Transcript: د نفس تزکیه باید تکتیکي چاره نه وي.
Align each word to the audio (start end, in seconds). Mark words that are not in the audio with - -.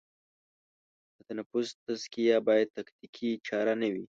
د 1.23 1.27
نفس 1.37 1.67
تزکیه 1.85 2.37
باید 2.47 2.67
تکتیکي 2.77 3.29
چاره 3.47 3.73
نه 3.81 3.87
وي. 3.93 4.03